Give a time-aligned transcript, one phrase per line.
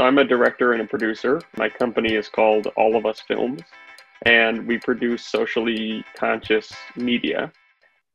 [0.00, 1.42] So I'm a director and a producer.
[1.58, 3.60] My company is called All of Us Films,
[4.22, 7.52] and we produce socially conscious media.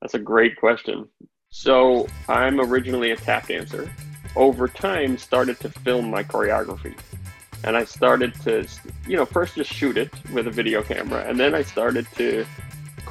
[0.01, 1.07] That's a great question.
[1.51, 3.87] So I'm originally a tap dancer.
[4.35, 6.97] Over time, started to film my choreography,
[7.63, 8.67] and I started to,
[9.07, 12.47] you know, first just shoot it with a video camera, and then I started to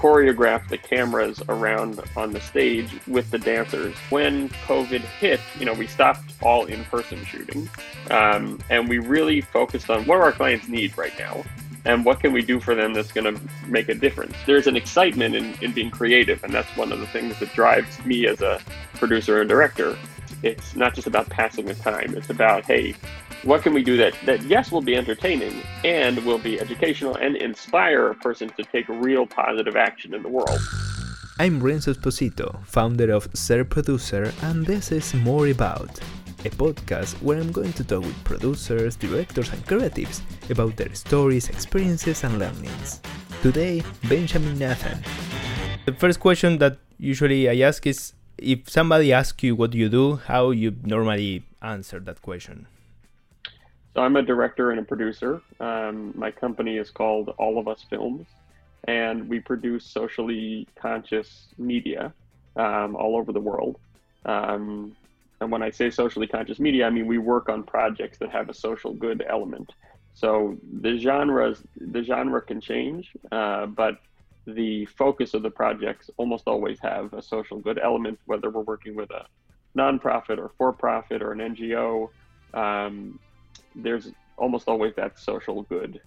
[0.04, 3.96] choreograph the cameras around on the stage with the dancers.
[4.10, 7.70] When COVID hit, you know, we stopped all in-person shooting,
[8.10, 11.42] um, and we really focused on what our clients need right now,
[11.86, 14.36] and what can we do for them that's going to make a difference.
[14.44, 18.04] There's an excitement in, in being creative, and that's one of the things that drives
[18.04, 18.60] me as a
[18.96, 19.96] producer and director.
[20.42, 22.94] It's not just about passing the time; it's about hey,
[23.44, 27.36] what can we do that that yes will be entertaining and will be educational and
[27.36, 30.58] inspire a person to take real positive action in the world?
[31.38, 36.00] I'm renzo esposito founder of ser producer and this is more about
[36.46, 41.48] a podcast where i'm going to talk with producers directors and creatives about their stories
[41.50, 43.00] experiences and learnings.
[43.42, 45.02] Today benjamin nathan.
[45.84, 50.16] The first question that usually i ask is if somebody asks you what you do
[50.32, 52.66] how you normally answer that question
[53.94, 55.40] so I'm a director and a producer.
[55.60, 58.26] Um, my company is called All of Us Films,
[58.88, 62.12] and we produce socially conscious media
[62.56, 63.78] um, all over the world.
[64.24, 64.96] Um,
[65.40, 68.48] and when I say socially conscious media, I mean we work on projects that have
[68.48, 69.72] a social good element.
[70.14, 73.98] So the genres, the genre can change, uh, but
[74.46, 78.94] the focus of the projects almost always have a social good element, whether we're working
[78.94, 79.26] with a
[79.76, 82.08] nonprofit or for-profit or an NGO.
[82.52, 83.18] Um,
[83.74, 86.00] there's almost always that social good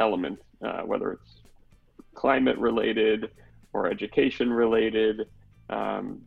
[0.00, 1.36] element, uh, whether it's
[2.14, 3.30] climate related
[3.72, 5.28] or education related
[5.70, 6.22] um,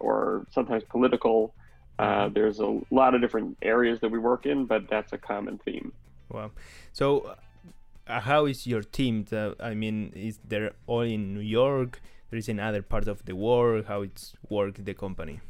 [0.00, 1.54] or sometimes political.
[1.98, 2.34] Uh, mm-hmm.
[2.34, 5.92] there's a lot of different areas that we work in, but that's a common theme.
[6.30, 6.50] Wow.
[6.92, 7.36] So,
[8.06, 9.26] uh, how is your team?
[9.60, 12.00] I mean, is there all in New York?
[12.30, 13.86] There is in other parts of the world.
[13.86, 15.40] How it's work the company?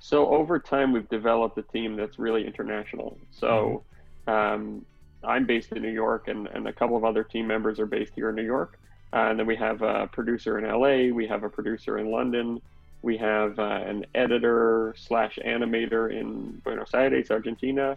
[0.00, 3.18] So over time, we've developed a team that's really international.
[3.30, 3.48] So.
[3.48, 3.84] Mm-hmm
[4.28, 4.84] um,
[5.24, 8.12] I'm based in New York, and, and a couple of other team members are based
[8.14, 8.78] here in New York.
[9.12, 12.60] Uh, and then we have a producer in LA, we have a producer in London,
[13.00, 17.96] we have uh, an editor slash animator in Buenos Aires, Argentina.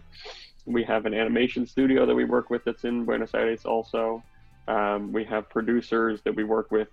[0.64, 4.22] We have an animation studio that we work with that's in Buenos Aires also.
[4.68, 6.88] Um, we have producers that we work with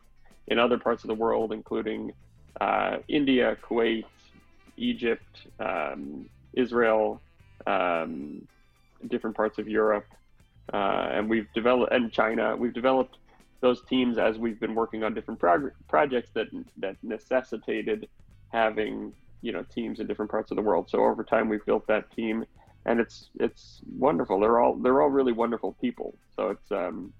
[0.47, 2.11] in other parts of the world, including
[2.59, 4.05] uh, India, Kuwait,
[4.79, 7.21] Egypt, um, Israel,
[7.67, 8.47] um,
[9.07, 10.07] different parts of Europe,
[10.73, 12.55] uh, and we've developed and China.
[12.57, 13.17] We've developed
[13.61, 16.47] those teams as we've been working on different prog- projects that
[16.77, 18.07] that necessitated
[18.51, 20.89] having you know teams in different parts of the world.
[20.89, 22.45] So over time, we've built that team,
[22.85, 24.39] and it's it's wonderful.
[24.39, 26.17] They're all they're all really wonderful people.
[26.35, 27.13] So it's um,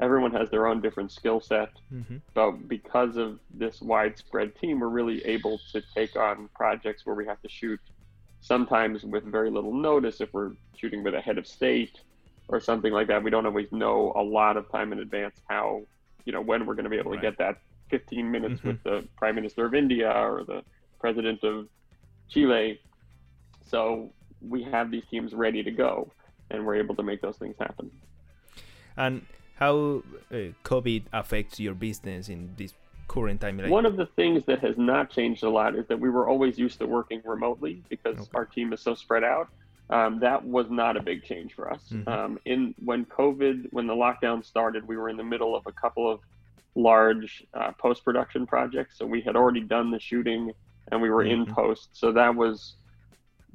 [0.00, 1.70] everyone has their own different skill set.
[1.92, 2.16] Mm-hmm.
[2.34, 7.26] But because of this widespread team, we're really able to take on projects where we
[7.26, 7.80] have to shoot
[8.44, 12.00] sometimes with very little notice if we're shooting with a head of state
[12.48, 15.82] or something like that we don't always know a lot of time in advance how
[16.26, 17.22] you know when we're going to be able right.
[17.22, 17.56] to get that
[17.88, 18.68] 15 minutes mm-hmm.
[18.68, 20.62] with the prime minister of india or the
[21.00, 21.66] president of
[22.28, 22.78] chile
[23.64, 24.12] so
[24.42, 26.12] we have these teams ready to go
[26.50, 27.90] and we're able to make those things happen
[28.98, 29.24] and
[29.56, 32.74] how uh, covid affects your business in this
[33.08, 33.58] current time?
[33.58, 33.70] Like...
[33.70, 36.58] One of the things that has not changed a lot is that we were always
[36.58, 38.28] used to working remotely because okay.
[38.34, 39.48] our team is so spread out.
[39.90, 41.82] Um, that was not a big change for us.
[41.92, 42.08] Mm-hmm.
[42.08, 45.72] Um, in when COVID, when the lockdown started, we were in the middle of a
[45.72, 46.20] couple of
[46.74, 48.98] large uh, post production projects.
[48.98, 50.52] So we had already done the shooting
[50.90, 51.42] and we were mm-hmm.
[51.42, 51.90] in post.
[51.92, 52.76] So that was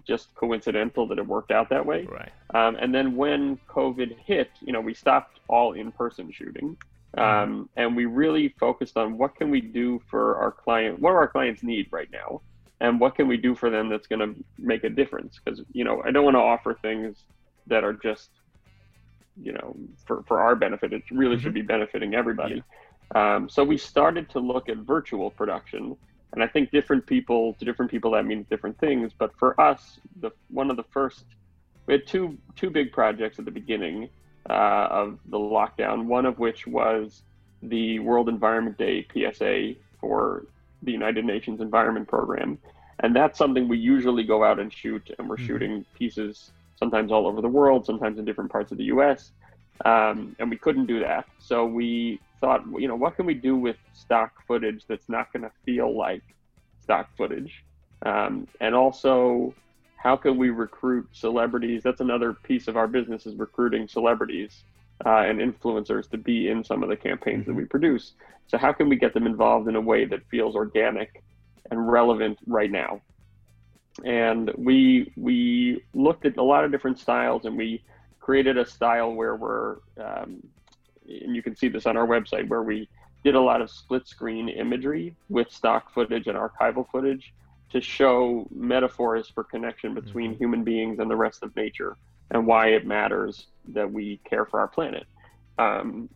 [0.07, 2.05] just coincidental that it worked out that way.
[2.05, 2.31] Right.
[2.53, 6.77] Um, and then when COVID hit, you know, we stopped all in person shooting.
[7.17, 7.19] Mm-hmm.
[7.51, 11.15] Um, and we really focused on what can we do for our client, what do
[11.15, 12.41] our clients need right now,
[12.81, 15.39] and what can we do for them that's going to make a difference?
[15.43, 17.23] Because you know, I don't want to offer things
[17.67, 18.29] that are just,
[19.41, 19.75] you know,
[20.05, 20.93] for for our benefit.
[20.93, 21.43] It really mm-hmm.
[21.43, 22.63] should be benefiting everybody.
[23.15, 23.35] Yeah.
[23.35, 25.97] Um, so we started to look at virtual production,
[26.33, 29.11] and I think different people to different people that means different things.
[29.17, 31.25] But for us, the one of the first,
[31.85, 34.09] we had two two big projects at the beginning
[34.49, 37.23] uh, of the lockdown, one of which was
[37.63, 40.45] the World Environment Day PSA for
[40.83, 42.57] the United Nations Environment Program.
[43.01, 45.47] And that's something we usually go out and shoot, and we're mm-hmm.
[45.47, 49.31] shooting pieces sometimes all over the world, sometimes in different parts of the US.
[49.85, 51.25] Um, and we couldn't do that.
[51.39, 55.43] So we thought, you know, what can we do with stock footage that's not going
[55.43, 56.23] to feel like
[56.81, 57.63] stock footage?
[58.05, 59.53] Um, and also
[59.97, 61.83] how can we recruit celebrities?
[61.83, 64.63] That's another piece of our business is recruiting celebrities
[65.05, 67.51] uh, and influencers to be in some of the campaigns mm-hmm.
[67.51, 68.13] that we produce.
[68.47, 71.21] So how can we get them involved in a way that feels organic
[71.69, 73.01] and relevant right now?
[74.05, 77.83] And we we looked at a lot of different styles, and we
[78.19, 80.41] created a style where we're, um,
[81.09, 82.87] and you can see this on our website, where we
[83.23, 87.33] did a lot of split screen imagery with stock footage and archival footage
[87.71, 90.43] to show metaphors for connection between mm-hmm.
[90.43, 91.97] human beings and the rest of nature
[92.31, 95.05] and why it matters that we care for our planet.
[95.57, 96.09] Um,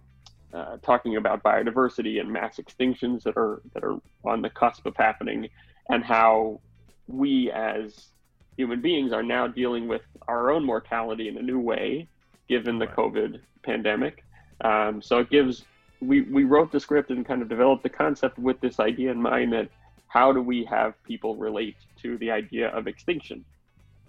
[0.54, 4.96] uh, talking about biodiversity and mass extinctions that are that are on the cusp of
[4.96, 5.50] happening,
[5.90, 6.62] and how
[7.08, 8.10] we as
[8.56, 12.08] human beings are now dealing with our own mortality in a new way,
[12.48, 12.96] given the right.
[12.96, 14.23] COVID pandemic.
[14.64, 15.66] Um, so it gives
[16.02, 19.22] we we wrote the script and kind of developed the concept with this idea in
[19.22, 19.70] mind that
[20.08, 23.44] how do we have people relate to the idea of extinction?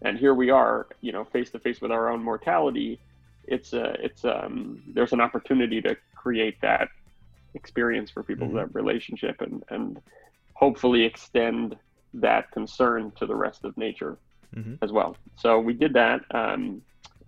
[0.02, 3.00] And here we are, you know, face to face with our own mortality.
[3.46, 6.88] It's a, it's um, there's an opportunity to create that
[7.54, 8.56] experience for people, mm-hmm.
[8.56, 10.00] that relationship, and and
[10.54, 11.76] hopefully extend
[12.14, 14.16] that concern to the rest of nature
[14.54, 14.74] mm-hmm.
[14.82, 15.16] as well.
[15.36, 16.82] So we did that, um,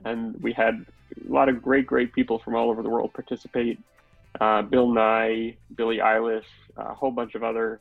[0.05, 0.87] and we had
[1.29, 3.79] a lot of great, great people from all over the world participate.
[4.41, 6.45] Uh, Bill Nye, Billie Eilish,
[6.77, 7.81] a whole bunch of other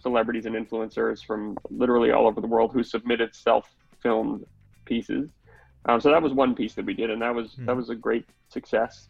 [0.00, 4.44] celebrities and influencers from literally all over the world who submitted self-filmed
[4.84, 5.30] pieces.
[5.86, 7.66] Um, so that was one piece that we did, and that was mm.
[7.66, 9.08] that was a great success.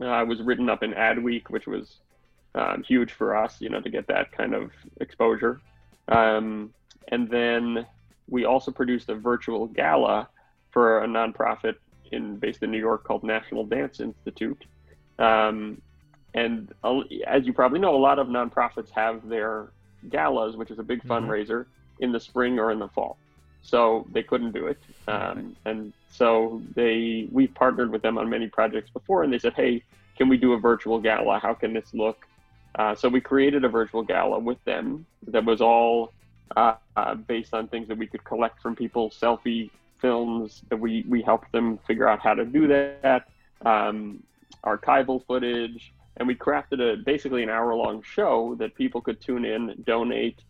[0.00, 1.98] Uh, I was written up in Adweek, which was
[2.54, 5.60] um, huge for us, you know, to get that kind of exposure.
[6.08, 6.72] Um,
[7.08, 7.86] and then
[8.28, 10.28] we also produced a virtual gala
[10.70, 11.76] for a nonprofit
[12.12, 14.64] in based in New York called National Dance Institute.
[15.18, 15.80] Um,
[16.34, 19.68] and uh, as you probably know, a lot of nonprofits have their
[20.10, 21.12] galas, which is a big mm-hmm.
[21.12, 21.66] fundraiser,
[22.00, 23.16] in the spring or in the fall.
[23.62, 28.46] So they couldn't do it, um, and so they we've partnered with them on many
[28.46, 29.82] projects before, and they said, "Hey,
[30.16, 31.40] can we do a virtual gala?
[31.40, 32.26] How can this look?"
[32.76, 36.12] Uh, so we created a virtual gala with them that was all
[36.56, 39.70] uh, uh, based on things that we could collect from people, selfie
[40.00, 43.28] films that we we helped them figure out how to do that,
[43.64, 44.22] um,
[44.64, 49.44] archival footage, and we crafted a basically an hour long show that people could tune
[49.44, 50.40] in, donate,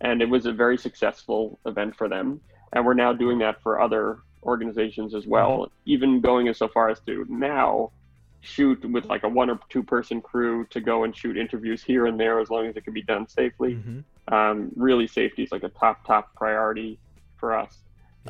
[0.00, 2.40] and it was a very successful event for them.
[2.72, 6.88] And we're now doing that for other organizations as well, even going as so far
[6.88, 7.92] as to now
[8.40, 12.06] shoot with like a one or two person crew to go and shoot interviews here
[12.06, 13.74] and there as long as it can be done safely.
[13.74, 14.34] Mm-hmm.
[14.34, 16.98] Um, really, safety is like a top top priority
[17.36, 17.78] for us.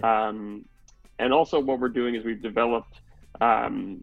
[0.00, 0.29] Yeah.
[0.29, 0.65] Um,
[1.19, 3.00] and also, what we're doing is we've developed
[3.41, 4.03] um,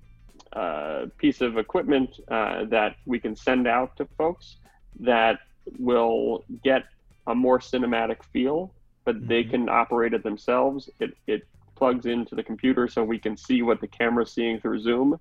[0.54, 4.58] uh, piece of equipment uh, that we can send out to folks
[5.00, 5.40] that
[5.78, 6.86] will get
[7.28, 8.74] a more cinematic feel,
[9.06, 9.28] but mm-hmm.
[9.28, 10.90] they can operate it themselves.
[11.00, 14.80] It, it plugs into the computer so we can see what the camera's seeing through
[14.80, 15.20] Zoom.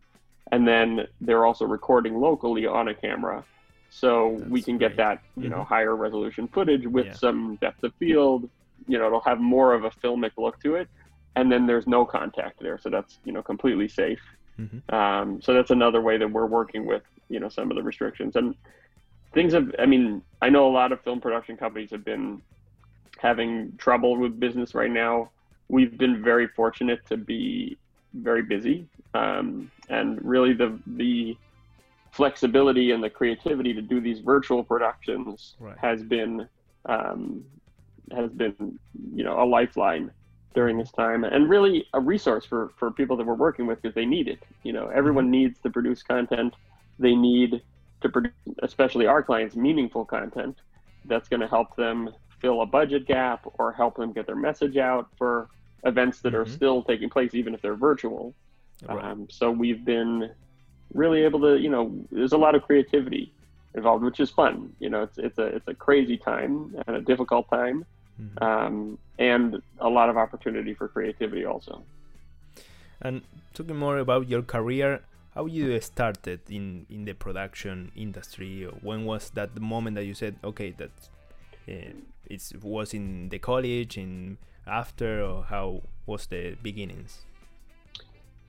[0.50, 3.44] And then they're also recording locally on a camera.
[3.90, 4.90] So That's we can great.
[4.90, 5.52] get that, you mm-hmm.
[5.52, 7.12] know, higher resolution footage with yeah.
[7.12, 8.48] some depth of field.
[8.88, 10.88] You know, it'll have more of a filmic look to it.
[11.36, 12.78] And then there's no contact there.
[12.78, 14.20] So that's, you know, completely safe.
[14.58, 14.94] Mm-hmm.
[14.94, 18.36] Um, so that's another way that we're working with you know some of the restrictions
[18.36, 18.54] and
[19.32, 19.74] things have.
[19.78, 22.42] I mean, I know a lot of film production companies have been
[23.18, 25.30] having trouble with business right now.
[25.68, 27.76] We've been very fortunate to be
[28.14, 31.36] very busy, um, and really the the
[32.10, 35.76] flexibility and the creativity to do these virtual productions right.
[35.78, 36.48] has been
[36.86, 37.44] um,
[38.14, 38.78] has been
[39.14, 40.10] you know a lifeline
[40.54, 43.94] during this time and really a resource for, for people that we're working with because
[43.94, 44.40] they need it.
[44.62, 45.32] You know, everyone mm-hmm.
[45.32, 46.54] needs to produce content.
[46.98, 47.62] They need
[48.00, 50.56] to produce, especially our clients, meaningful content
[51.04, 52.10] that's going to help them
[52.40, 55.48] fill a budget gap or help them get their message out for
[55.84, 56.42] events that mm-hmm.
[56.42, 58.34] are still taking place, even if they're virtual.
[58.88, 59.04] Right.
[59.04, 60.30] Um, so we've been
[60.94, 63.32] really able to, you know, there's a lot of creativity
[63.74, 64.72] involved, which is fun.
[64.78, 67.84] You know, it's it's a it's a crazy time and a difficult time,
[68.20, 68.42] mm-hmm.
[68.42, 71.82] um, and a lot of opportunity for creativity also.
[73.00, 73.22] And
[73.54, 75.02] talking more about your career,
[75.34, 78.66] how you started in in the production industry?
[78.82, 80.90] When was that the moment that you said, okay, that
[81.68, 81.94] uh,
[82.26, 87.24] it was in the college, and after, or how was the beginnings?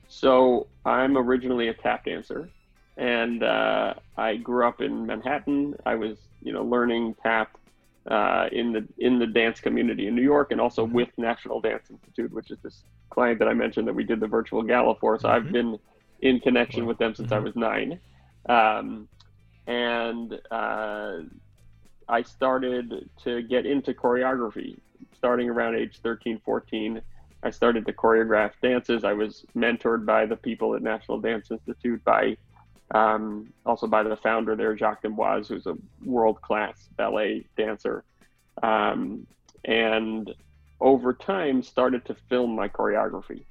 [0.08, 2.48] So I'm originally a tap dancer,
[2.96, 5.76] and uh, I grew up in Manhattan.
[5.86, 7.56] I was, you know, learning tap
[8.06, 10.94] uh, in the in the dance community in New York, and also mm-hmm.
[10.94, 14.26] with National Dance Institute, which is this client that I mentioned that we did the
[14.26, 15.18] virtual gala for.
[15.18, 15.46] So mm-hmm.
[15.46, 15.78] I've been
[16.22, 17.34] in connection with them since mm-hmm.
[17.34, 18.00] I was nine,
[18.48, 19.08] um,
[19.66, 21.20] and uh,
[22.08, 24.78] I started to get into choreography
[25.20, 27.02] starting around age 13, 14.
[27.42, 29.04] I started to choreograph dances.
[29.04, 32.38] I was mentored by the people at National Dance Institute, by
[32.92, 38.04] um, also by the founder there, Jacques d'Amboise, who's a world class ballet dancer.
[38.62, 39.26] Um,
[39.64, 40.34] and
[40.80, 43.44] over time, started to film my choreography.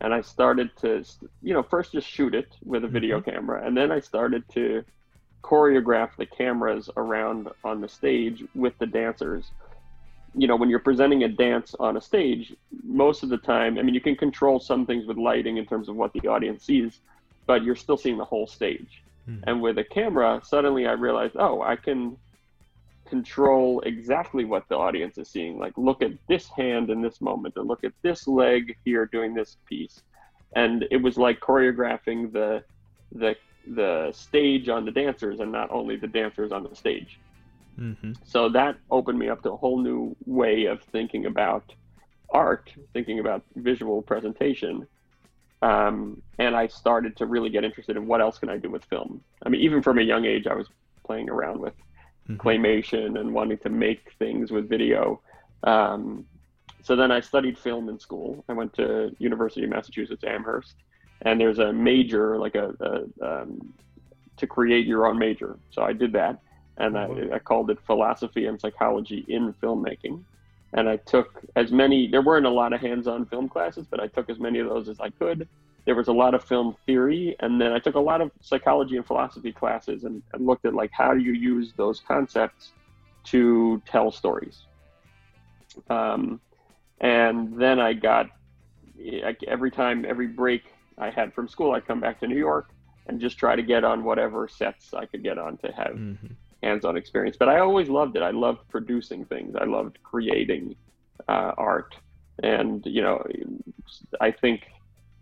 [0.00, 1.04] And I started to,
[1.42, 3.30] you know, first just shoot it with a video mm-hmm.
[3.30, 3.64] camera.
[3.64, 4.84] And then I started to
[5.42, 9.50] choreograph the cameras around on the stage with the dancers.
[10.34, 13.82] You know, when you're presenting a dance on a stage, most of the time, I
[13.82, 17.00] mean, you can control some things with lighting in terms of what the audience sees,
[17.46, 19.02] but you're still seeing the whole stage.
[19.28, 19.44] Mm-hmm.
[19.46, 22.16] And with a camera, suddenly I realized, oh, I can
[23.08, 25.58] control exactly what the audience is seeing.
[25.58, 29.34] Like, look at this hand in this moment, and look at this leg here doing
[29.34, 30.02] this piece.
[30.54, 32.64] And it was like choreographing the
[33.12, 37.18] the the stage on the dancers and not only the dancers on the stage.
[37.78, 38.12] Mm-hmm.
[38.24, 41.64] So that opened me up to a whole new way of thinking about
[42.30, 44.86] art, thinking about visual presentation.
[45.62, 48.84] Um, and I started to really get interested in what else can I do with
[48.84, 49.22] film.
[49.46, 50.66] I mean, even from a young age, I was
[51.06, 51.74] playing around with
[52.28, 52.36] mm-hmm.
[52.36, 55.20] claymation and wanting to make things with video.
[55.62, 56.26] Um,
[56.82, 58.44] so then I studied film in school.
[58.48, 60.74] I went to University of Massachusetts Amherst,
[61.22, 63.72] and there's a major like a, a um,
[64.36, 65.56] to create your own major.
[65.70, 66.40] So I did that,
[66.78, 67.32] and mm-hmm.
[67.32, 70.24] I, I, called it philosophy and psychology in filmmaking.
[70.74, 72.08] And I took as many.
[72.08, 74.88] There weren't a lot of hands-on film classes, but I took as many of those
[74.88, 75.48] as I could.
[75.84, 78.96] There was a lot of film theory, and then I took a lot of psychology
[78.96, 82.72] and philosophy classes, and, and looked at like how do you use those concepts
[83.24, 84.62] to tell stories.
[85.90, 86.40] Um,
[87.00, 88.30] and then I got
[89.46, 90.62] every time, every break
[90.98, 92.70] I had from school, I'd come back to New York
[93.06, 96.34] and just try to get on whatever sets I could get on to have mm-hmm.
[96.62, 97.36] Hands-on experience.
[97.38, 98.22] But I always loved it.
[98.22, 99.56] I loved producing things.
[99.56, 100.76] I loved creating
[101.28, 101.94] uh, art,
[102.42, 103.24] and you know,
[104.20, 104.62] I think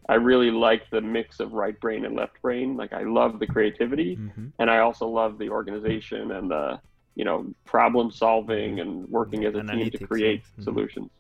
[0.09, 2.77] I really like the mix of right brain and left brain.
[2.77, 4.49] Like I love the creativity, mm-hmm.
[4.59, 6.81] and I also love the organization and the
[7.15, 10.63] you know problem solving and working as a Analytics, team to create mm-hmm.
[10.63, 11.11] solutions.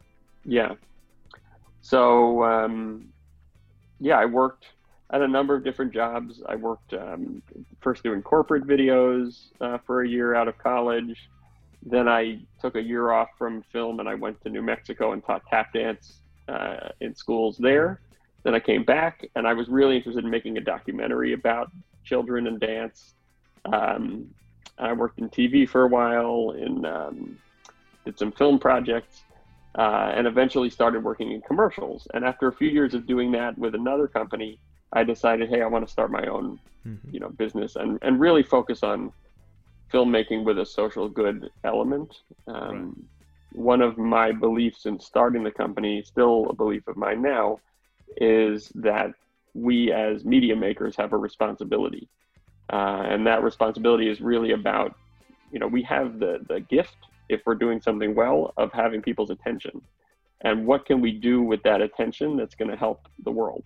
[0.45, 0.75] Yeah.
[1.83, 3.09] So um,
[4.00, 4.67] yeah, I worked
[5.12, 6.43] at a number of different jobs.
[6.49, 7.43] I worked um,
[7.81, 11.29] first doing corporate videos uh, for a year out of college.
[11.83, 15.25] Then I took a year off from film and I went to New Mexico and
[15.25, 18.00] taught tap dance uh, in schools there.
[18.43, 21.71] Then I came back and I was really interested in making a documentary about
[22.05, 23.14] children and dance.
[23.64, 24.29] Um,
[24.79, 27.38] I worked in TV for a while, and um,
[28.05, 29.23] did some film projects
[29.76, 32.09] uh, and eventually started working in commercials.
[32.14, 34.59] And after a few years of doing that with another company,
[34.93, 37.15] I decided, hey, I want to start my own, mm-hmm.
[37.15, 39.13] you know, business and, and really focus on
[39.93, 42.23] filmmaking with a social good element.
[42.47, 42.97] Um,
[43.55, 43.63] right.
[43.63, 47.61] One of my beliefs in starting the company, still a belief of mine now,
[48.17, 49.13] is that
[49.55, 52.09] we as media makers have a responsibility.
[52.73, 54.95] Uh, and that responsibility is really about,
[55.53, 56.97] you know, we have the, the gift
[57.29, 59.81] if we're doing something well of having people's attention
[60.43, 63.65] and what can we do with that attention that's going to help the world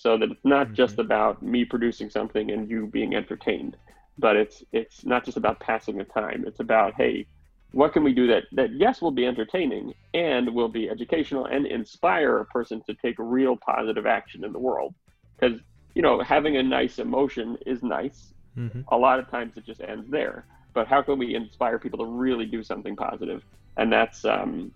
[0.00, 0.74] so that it's not mm-hmm.
[0.74, 3.76] just about me producing something and you being entertained
[4.18, 7.26] but it's it's not just about passing the time it's about hey
[7.72, 11.66] what can we do that that yes will be entertaining and will be educational and
[11.66, 14.94] inspire a person to take real positive action in the world
[15.38, 15.58] because
[15.94, 18.80] you know having a nice emotion is nice mm-hmm.
[18.88, 22.04] a lot of times it just ends there but how can we inspire people to
[22.04, 23.42] really do something positive?
[23.76, 24.72] And that's um,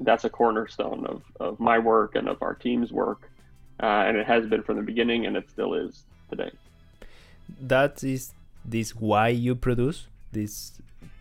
[0.00, 3.29] that's a cornerstone of, of my work and of our team's work,
[3.82, 6.50] uh, and it has been from the beginning, and it still is today.
[7.60, 8.32] That is
[8.64, 10.72] this why you produce this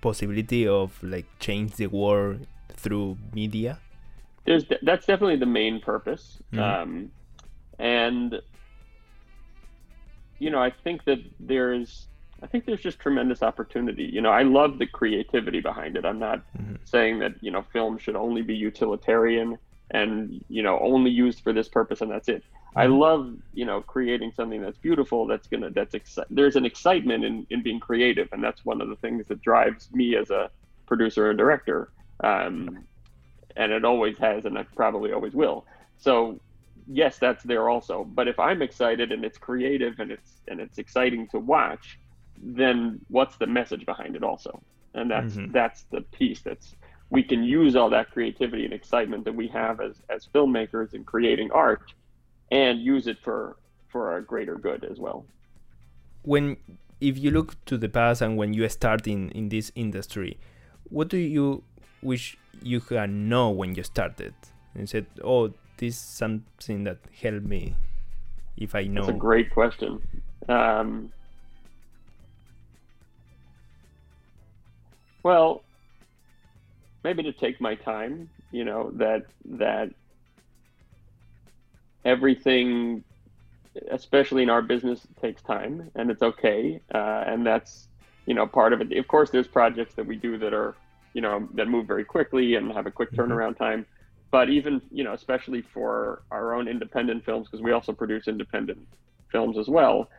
[0.01, 3.79] possibility of like change the world through media.
[4.45, 6.59] There's that's definitely the main purpose, mm-hmm.
[6.59, 7.11] um,
[7.77, 8.41] and
[10.39, 12.07] you know I think that there's
[12.41, 14.03] I think there's just tremendous opportunity.
[14.03, 16.05] You know, I love the creativity behind it.
[16.05, 16.75] I'm not mm-hmm.
[16.85, 19.57] saying that, you know, film should only be utilitarian
[19.91, 22.43] and, you know, only used for this purpose and that's it.
[22.43, 22.79] Mm-hmm.
[22.79, 26.65] I love, you know, creating something that's beautiful, that's going to, that's, exci- there's an
[26.65, 28.29] excitement in, in being creative.
[28.31, 30.51] And that's one of the things that drives me as a
[30.85, 31.91] producer and director.
[32.23, 32.85] Um,
[33.55, 35.65] and it always has, and it probably always will.
[35.97, 36.39] So
[36.87, 38.03] yes, that's there also.
[38.03, 41.99] But if I'm excited and it's creative and it's, and it's exciting to watch,
[42.41, 44.61] then what's the message behind it also?
[44.93, 45.51] And that's mm-hmm.
[45.51, 46.75] that's the piece that's
[47.09, 51.03] we can use all that creativity and excitement that we have as as filmmakers in
[51.03, 51.93] creating art
[52.51, 55.25] and use it for for a greater good as well.
[56.23, 56.57] When
[57.01, 60.37] if you look to the past and when you start in in this industry,
[60.89, 61.63] what do you
[62.01, 64.33] wish you had know when you started
[64.75, 67.75] and said, "Oh, this is something that helped me."
[68.57, 70.01] If I know, that's a great question.
[70.49, 71.11] Um,
[75.23, 75.63] well,
[77.03, 78.29] maybe to take my time.
[78.51, 79.91] You know that that
[82.05, 83.03] everything,
[83.91, 87.87] especially in our business, takes time, and it's okay, uh, and that's
[88.25, 88.95] you know part of it.
[88.97, 90.75] Of course, there's projects that we do that are
[91.13, 93.31] you know that move very quickly and have a quick mm-hmm.
[93.31, 93.85] turnaround time.
[94.31, 98.87] But even you know, especially for our own independent films, because we also produce independent
[99.31, 100.09] films as well,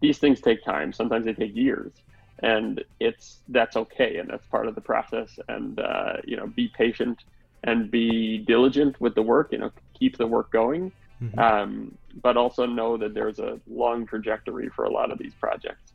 [0.00, 0.92] these things take time.
[0.92, 1.92] Sometimes they take years,
[2.40, 5.38] and it's that's okay, and that's part of the process.
[5.48, 7.24] And uh, you know, be patient
[7.62, 9.52] and be diligent with the work.
[9.52, 11.38] You know, keep the work going, mm-hmm.
[11.38, 15.92] um, but also know that there's a long trajectory for a lot of these projects,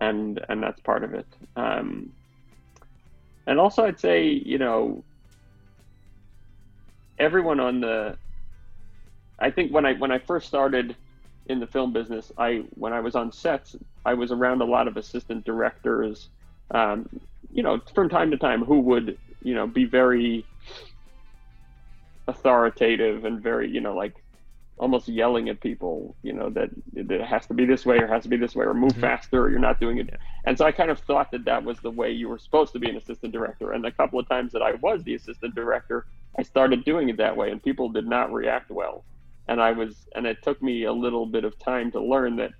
[0.00, 1.26] and and that's part of it.
[1.56, 2.12] Um,
[3.46, 5.04] and also, I'd say, you know,
[7.18, 8.16] everyone on the,
[9.38, 10.96] I think when I when I first started
[11.48, 14.88] in the film business, I when I was on sets, I was around a lot
[14.88, 16.28] of assistant directors,
[16.70, 17.08] um,
[17.52, 20.44] you know, from time to time who would, you know, be very
[22.28, 24.14] authoritative and very, you know, like
[24.78, 28.06] almost yelling at people, you know, that, that it has to be this way or
[28.06, 29.00] has to be this way or move mm-hmm.
[29.00, 30.10] faster or you're not doing it.
[30.44, 32.78] And so I kind of thought that that was the way you were supposed to
[32.78, 33.72] be an assistant director.
[33.72, 36.06] And a couple of times that I was the assistant director,
[36.38, 39.04] I started doing it that way and people did not react well.
[39.48, 42.52] And I was, and it took me a little bit of time to learn that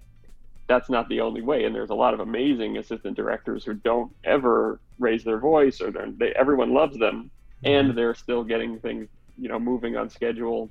[0.68, 1.64] that's not the only way.
[1.64, 5.90] And there's a lot of amazing assistant directors who don't ever raise their voice or
[5.90, 7.30] they're everyone loves them
[7.64, 7.66] mm-hmm.
[7.66, 10.70] and they're still getting things, you know, moving on schedule.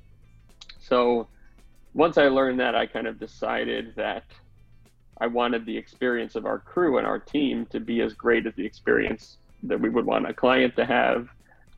[0.78, 1.28] So,
[1.94, 4.24] once I learned that, I kind of decided that
[5.18, 8.54] I wanted the experience of our crew and our team to be as great as
[8.54, 11.28] the experience that we would want a client to have,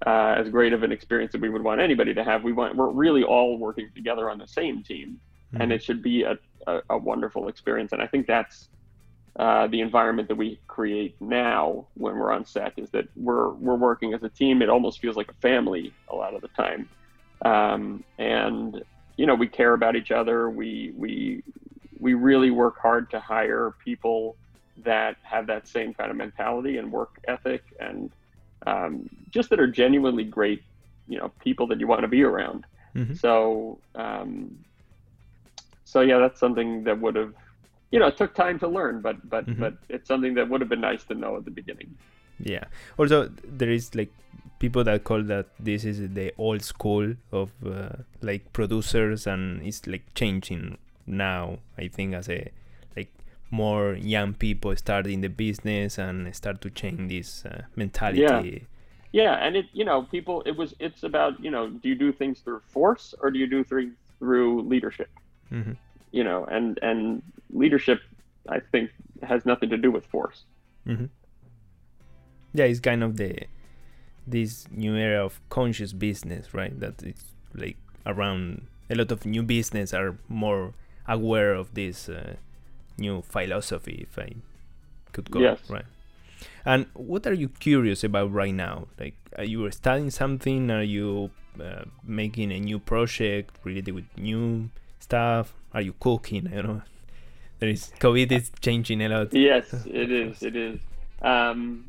[0.07, 2.45] uh, as great of an experience that we would want anybody to have.
[2.45, 5.21] We want we're really all working together on the same team,
[5.53, 5.63] mm-hmm.
[5.63, 7.93] and it should be a, a, a, wonderful experience.
[7.93, 8.69] And I think that's
[9.37, 13.75] uh, the environment that we create now when we're on set is that we're we're
[13.75, 14.63] working as a team.
[14.63, 16.89] It almost feels like a family a lot of the time,
[17.45, 18.83] um, and
[19.19, 20.49] you know, we care about each other.
[20.49, 21.43] We we
[21.99, 24.37] we really work hard to hire people
[24.85, 28.11] that have that same kind of mentality and work ethic, and
[28.67, 30.63] um, just that are genuinely great,
[31.09, 32.65] you know, people that you want to be around.
[32.95, 33.15] Mm-hmm.
[33.15, 34.59] So, um,
[35.85, 37.35] so yeah, that's something that would have,
[37.91, 39.61] you know, it took time to learn, but but mm-hmm.
[39.61, 41.97] but it's something that would have been nice to know at the beginning.
[42.41, 42.65] Yeah.
[42.99, 44.13] Also, there is like
[44.59, 47.91] people that call that this is the old school of uh,
[48.23, 52.51] like producers and it's like changing now i think as a
[53.51, 58.67] more young people start in the business and start to change this uh, mentality
[59.13, 59.25] yeah.
[59.25, 62.13] yeah and it you know people it was it's about you know do you do
[62.13, 65.11] things through force or do you do through through leadership
[65.51, 65.73] mm-hmm.
[66.13, 68.01] you know and and leadership
[68.49, 68.91] i think
[69.23, 70.45] has nothing to do with force
[70.87, 71.07] mm-hmm.
[72.53, 73.47] yeah it's kind of the
[74.31, 76.79] this new era of conscious business, right?
[76.79, 80.75] That it's like around a lot of new business are more
[81.07, 82.37] aware of this uh,
[82.99, 84.35] new philosophy, if I
[85.13, 85.59] could go yes.
[85.69, 85.85] right.
[86.65, 88.89] And what are you curious about right now?
[88.99, 90.71] Like, are you studying something?
[90.71, 91.31] Are you
[91.61, 95.55] uh, making a new project related with new stuff?
[95.73, 96.49] Are you cooking?
[96.49, 96.83] I don't know.
[97.61, 99.35] There is COVID is changing a lot.
[99.35, 100.45] Yes, it is.
[100.45, 100.79] It is.
[101.23, 101.87] Um,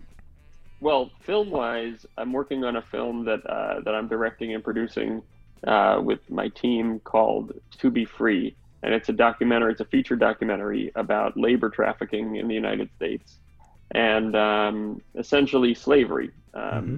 [0.82, 5.22] well, film wise, I'm working on a film that uh, that I'm directing and producing
[5.68, 9.72] uh, with my team called To Be Free, and it's a documentary.
[9.72, 13.40] It's a feature documentary about labor trafficking in the United States,
[13.92, 16.32] and um, essentially slavery.
[16.54, 16.96] Um, mm-hmm.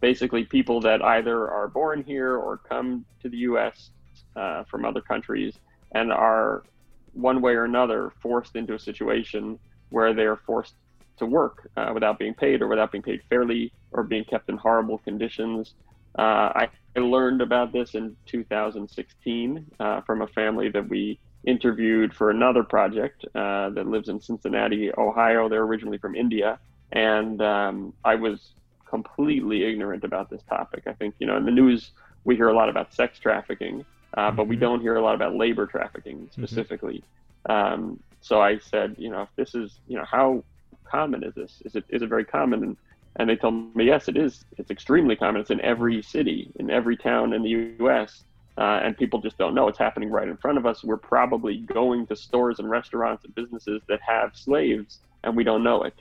[0.00, 3.90] Basically, people that either are born here or come to the U.S.
[4.34, 5.54] Uh, from other countries
[5.92, 6.64] and are
[7.12, 9.58] one way or another forced into a situation
[9.90, 10.74] where they're forced
[11.18, 14.56] to work uh, without being paid or without being paid fairly or being kept in
[14.56, 15.74] horrible conditions.
[16.18, 22.30] Uh, I, learned about this in 2016 uh, from a family that we interviewed for
[22.30, 25.48] another project uh, that lives in Cincinnati, Ohio.
[25.48, 26.58] They're originally from India.
[26.92, 28.50] And um, I was
[28.86, 30.82] completely ignorant about this topic.
[30.86, 31.92] I think, you know, in the news,
[32.24, 34.36] we hear a lot about sex trafficking, mm-hmm.
[34.36, 34.60] but we mm-hmm.
[34.60, 36.44] don't hear a lot about labor trafficking mm-hmm.
[36.44, 37.02] specifically.
[37.48, 37.52] Mm-hmm.
[37.52, 40.44] Um, so I said, you know, if this is, you know, how
[40.84, 41.62] common is this?
[41.64, 42.62] Is it is it very common?
[42.62, 42.76] And
[43.16, 44.44] and they told me yes, it is.
[44.58, 45.40] It's extremely common.
[45.40, 48.24] It's in every city, in every town in the U.S.
[48.58, 50.82] Uh, and people just don't know it's happening right in front of us.
[50.82, 55.62] We're probably going to stores and restaurants and businesses that have slaves, and we don't
[55.62, 55.94] know it.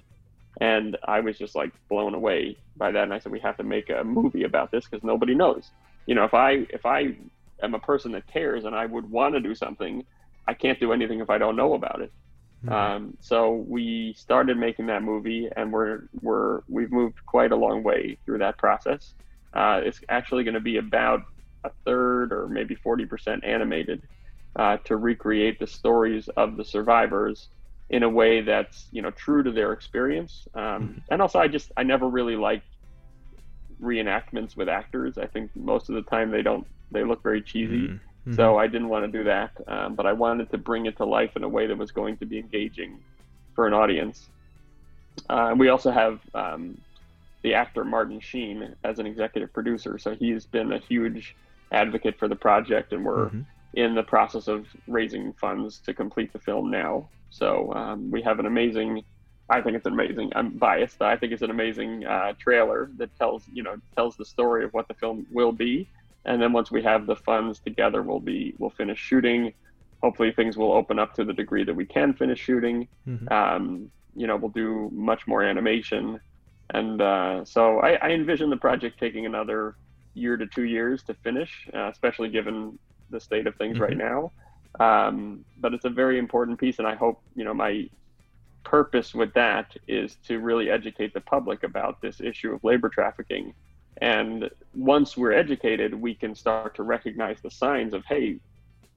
[0.59, 3.03] And I was just like blown away by that.
[3.03, 5.71] And I said, we have to make a movie about this because nobody knows.
[6.05, 7.15] You know, if I if I
[7.63, 10.03] am a person that cares and I would want to do something,
[10.47, 12.11] I can't do anything if I don't know about it.
[12.65, 12.73] Mm-hmm.
[12.73, 17.83] Um, so we started making that movie, and we're we're we've moved quite a long
[17.83, 19.13] way through that process.
[19.53, 21.21] Uh, it's actually going to be about
[21.63, 24.03] a third or maybe forty percent animated
[24.55, 27.49] uh, to recreate the stories of the survivors
[27.89, 30.47] in a way that's you know true to their experience.
[30.53, 30.99] Um, mm-hmm.
[31.09, 32.67] And also, I just I never really liked
[33.81, 35.17] reenactments with actors.
[35.17, 37.87] I think most of the time they don't they look very cheesy.
[37.87, 37.95] Mm-hmm.
[38.21, 38.35] Mm-hmm.
[38.35, 41.05] So I didn't want to do that, um, but I wanted to bring it to
[41.05, 42.99] life in a way that was going to be engaging
[43.55, 44.29] for an audience.
[45.27, 46.79] Uh, we also have um,
[47.41, 51.35] the actor Martin Sheen as an executive producer, so he's been a huge
[51.71, 53.41] advocate for the project, and we're mm-hmm.
[53.73, 57.09] in the process of raising funds to complete the film now.
[57.31, 59.03] So um, we have an amazing.
[59.49, 60.31] I think it's an amazing.
[60.35, 64.15] I'm biased, but I think it's an amazing uh, trailer that tells you know tells
[64.15, 65.89] the story of what the film will be
[66.25, 69.53] and then once we have the funds together, we'll be we'll finish shooting.
[70.01, 72.87] Hopefully, things will open up to the degree that we can finish shooting.
[73.07, 73.31] Mm-hmm.
[73.31, 76.19] Um, you know, we'll do much more animation,
[76.71, 79.75] and uh, so I, I, envision the project taking another
[80.13, 82.77] year to two years to finish, uh, especially given
[83.09, 83.83] the state of things mm-hmm.
[83.83, 84.31] right now.
[84.79, 87.89] Um, but it's a very important piece, and I hope you know my
[88.63, 93.55] purpose with that is to really educate the public about this issue of labor trafficking
[94.01, 98.37] and once we're educated, we can start to recognize the signs of, hey,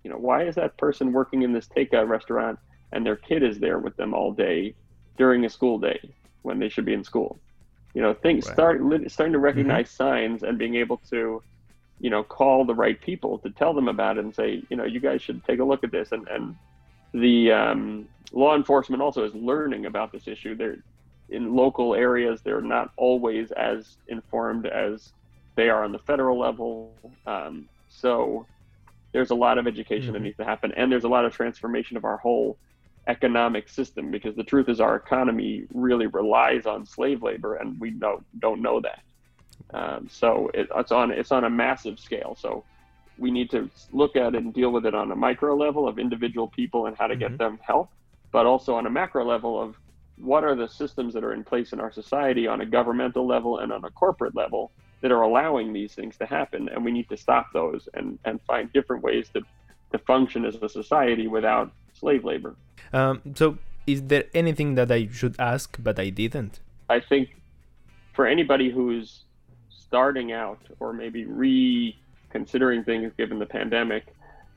[0.02, 2.58] you know, why is that person working in this takeout restaurant
[2.92, 4.74] and their kid is there with them all day
[5.18, 6.00] during a school day
[6.42, 7.38] when they should be in school?
[7.92, 8.54] You know, things right.
[8.54, 10.04] start starting to recognize mm-hmm.
[10.04, 11.42] signs and being able to,
[12.00, 14.84] you know, call the right people to tell them about it and say, you know,
[14.84, 16.12] you guys should take a look at this.
[16.12, 16.56] And and
[17.12, 20.56] the um, law enforcement also is learning about this issue.
[20.56, 20.78] They're
[21.28, 25.12] in local areas, they're not always as informed as
[25.56, 26.92] they are on the federal level.
[27.26, 28.46] Um, so
[29.12, 30.12] there's a lot of education mm-hmm.
[30.14, 32.56] that needs to happen, and there's a lot of transformation of our whole
[33.06, 37.90] economic system because the truth is our economy really relies on slave labor, and we
[37.90, 39.00] don't don't know that.
[39.72, 42.37] Um, so it, it's on it's on a massive scale.
[42.38, 42.64] So
[43.18, 45.98] we need to look at it and deal with it on a micro level of
[45.98, 47.20] individual people and how to mm-hmm.
[47.20, 47.90] get them help,
[48.32, 49.76] but also on a macro level of
[50.16, 53.59] what are the systems that are in place in our society on a governmental level
[53.59, 56.68] and on a corporate level that are allowing these things to happen?
[56.68, 59.42] And we need to stop those and, and find different ways to,
[59.92, 62.55] to function as a society without slave labor.
[62.92, 66.61] Um, so is there anything that i should ask but i didn't?
[66.88, 67.37] I think
[68.14, 69.24] for anybody who's
[69.68, 74.07] starting out or maybe reconsidering things given the pandemic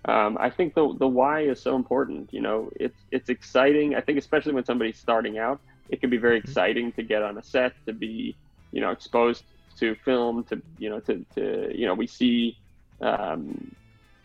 [0.07, 2.33] um, I think the the why is so important.
[2.33, 3.95] You know, it's it's exciting.
[3.95, 6.49] I think especially when somebody's starting out, it can be very mm-hmm.
[6.49, 8.35] exciting to get on a set, to be
[8.71, 9.43] you know exposed
[9.77, 12.57] to film, to you know to to you know we see
[13.01, 13.75] um,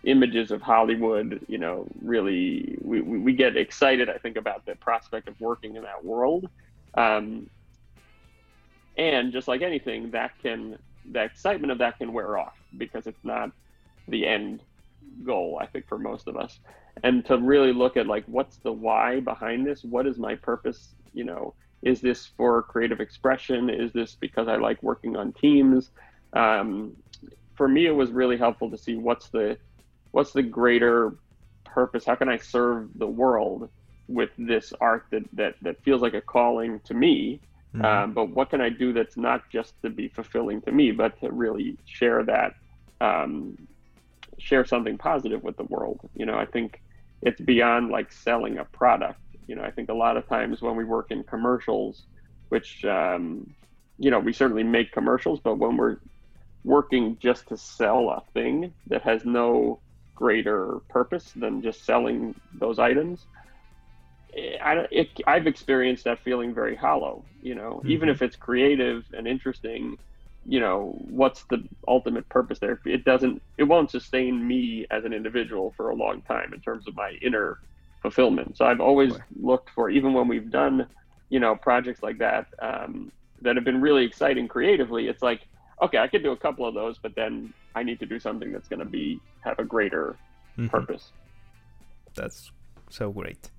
[0.04, 1.44] images of Hollywood.
[1.48, 4.08] You know, really we, we, we get excited.
[4.08, 6.48] I think about the prospect of working in that world.
[6.94, 7.50] Um,
[8.96, 10.78] and just like anything, that can
[11.10, 13.50] the excitement of that can wear off because it's not
[14.06, 14.60] the end
[15.24, 16.60] goal, I think, for most of us.
[17.02, 19.84] And to really look at like, what's the why behind this?
[19.84, 20.94] What is my purpose?
[21.12, 23.70] You know, is this for creative expression?
[23.70, 25.90] Is this because I like working on teams?
[26.32, 26.96] Um,
[27.54, 29.58] for me, it was really helpful to see what's the
[30.12, 31.14] what's the greater
[31.64, 32.04] purpose?
[32.04, 33.68] How can I serve the world
[34.08, 37.40] with this art that that that feels like a calling to me?
[37.74, 37.84] Mm-hmm.
[37.84, 41.18] Um, but what can I do that's not just to be fulfilling to me, but
[41.20, 42.54] to really share that
[43.00, 43.56] um,
[44.42, 46.00] share something positive with the world.
[46.14, 46.82] You know, I think
[47.22, 49.20] it's beyond like selling a product.
[49.46, 52.02] You know, I think a lot of times when we work in commercials,
[52.48, 53.54] which, um,
[53.98, 55.98] you know, we certainly make commercials, but when we're
[56.64, 59.80] working just to sell a thing that has no
[60.14, 63.26] greater purpose than just selling those items,
[64.36, 67.24] eh, I, it, I've experienced that feeling very hollow.
[67.42, 67.90] You know, mm-hmm.
[67.90, 69.98] even if it's creative and interesting,
[70.46, 72.80] you know what's the ultimate purpose there?
[72.84, 76.86] It doesn't it won't sustain me as an individual for a long time in terms
[76.88, 77.60] of my inner
[78.00, 78.56] fulfillment.
[78.56, 80.86] So i've always looked for even when we've done
[81.28, 85.42] you know projects like that um, that have been really exciting creatively it's like
[85.80, 88.50] okay i could do a couple of those but then i need to do something
[88.52, 90.16] that's going to be have a greater
[90.58, 90.68] mm-hmm.
[90.68, 91.12] purpose.
[92.14, 92.50] That's
[92.90, 93.50] so great.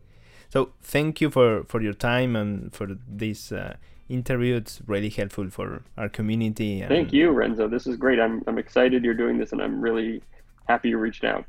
[0.49, 3.75] So thank you for for your time and for this uh,
[4.09, 4.55] interview.
[4.55, 6.81] It's really helpful for our community.
[6.81, 6.89] And...
[6.89, 7.67] Thank you, Renzo.
[7.67, 8.19] This is great.
[8.19, 10.21] I'm, I'm excited you're doing this, and I'm really
[10.67, 11.45] happy you reached out.